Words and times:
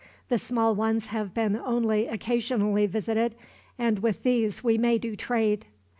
The 0.29 0.39
small 0.39 0.73
ones 0.73 1.05
have 1.13 1.31
been 1.31 1.55
only 1.55 2.07
occasionally 2.07 2.87
visited, 2.87 3.35
and 3.77 3.99
with 3.99 4.23
these 4.23 4.63
we 4.63 4.75
may 4.75 4.97
do 4.97 5.15
trade. 5.15 5.67